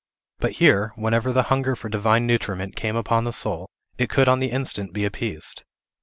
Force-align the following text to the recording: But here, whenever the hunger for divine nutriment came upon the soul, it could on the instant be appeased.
But 0.39 0.53
here, 0.53 0.93
whenever 0.95 1.31
the 1.31 1.43
hunger 1.53 1.75
for 1.75 1.87
divine 1.87 2.25
nutriment 2.25 2.75
came 2.75 2.95
upon 2.95 3.23
the 3.23 3.31
soul, 3.31 3.69
it 3.99 4.09
could 4.09 4.27
on 4.27 4.39
the 4.39 4.49
instant 4.49 4.93
be 4.93 5.05
appeased. 5.05 5.63